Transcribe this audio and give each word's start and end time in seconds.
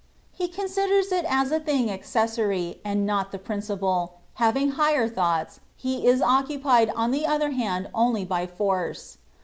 He 0.31 0.47
con 0.47 0.67
siders 0.67 1.11
it 1.11 1.25
as 1.29 1.51
a 1.51 1.59
thing 1.59 1.91
accessory, 1.91 2.81
and 2.83 3.05
not 3.05 3.31
the 3.31 3.37
princi 3.37 3.79
pal 3.79 4.07
y^ 4.15 4.19
having 4.33 4.71
higher 4.71 5.07
thoughts, 5.07 5.59
he 5.77 6.07
is 6.07 6.23
occupied 6.23 6.91
on 6.95 7.11
the 7.11 7.27
other 7.27 7.51
hand 7.51 7.87
only 7.93 8.25
by 8.25 8.47
force. 8.47 9.19